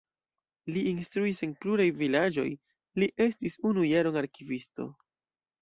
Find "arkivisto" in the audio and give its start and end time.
4.27-4.91